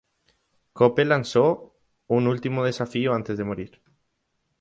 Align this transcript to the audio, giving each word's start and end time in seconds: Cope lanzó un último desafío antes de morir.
Cope 0.73 1.05
lanzó 1.05 1.75
un 2.07 2.25
último 2.25 2.63
desafío 2.65 3.13
antes 3.13 3.37
de 3.37 3.43
morir. 3.43 3.83